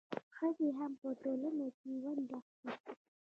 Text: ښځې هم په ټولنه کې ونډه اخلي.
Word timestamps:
ښځې 0.35 0.67
هم 0.77 0.91
په 1.01 1.09
ټولنه 1.21 1.67
کې 1.77 1.91
ونډه 2.03 2.37
اخلي. 2.69 2.93